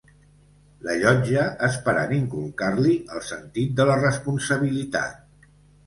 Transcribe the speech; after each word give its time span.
L'allotja 0.87 1.43
esperant 1.67 2.15
inculcar-li 2.19 2.97
el 3.19 3.25
sentit 3.31 3.79
de 3.83 3.91
la 3.95 4.03
responsabilitat. 4.05 5.51